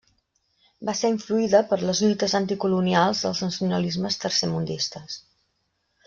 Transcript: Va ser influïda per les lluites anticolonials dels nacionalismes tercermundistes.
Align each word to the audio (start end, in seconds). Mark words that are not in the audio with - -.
Va 0.89 0.93
ser 0.99 1.09
influïda 1.15 1.59
per 1.73 1.77
les 1.89 2.01
lluites 2.05 2.33
anticolonials 2.41 3.21
dels 3.25 3.41
nacionalismes 3.47 4.17
tercermundistes. 4.23 5.19